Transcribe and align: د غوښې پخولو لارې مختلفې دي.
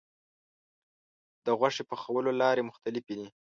د 1.45 1.47
غوښې 1.59 1.83
پخولو 1.89 2.31
لارې 2.41 2.67
مختلفې 2.69 3.13
دي. 3.19 3.27